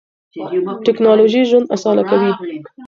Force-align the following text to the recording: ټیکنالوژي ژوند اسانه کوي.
ټیکنالوژي 0.85 1.41
ژوند 1.49 1.71
اسانه 1.75 2.03
کوي. 2.09 2.31